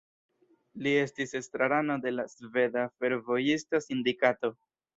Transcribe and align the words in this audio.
Li 0.85 0.93
estis 1.01 1.33
estrarano 1.41 1.99
de 2.07 2.15
la 2.17 2.27
Sveda 2.33 2.87
Fervojista 2.97 3.85
Sindikato. 3.87 4.55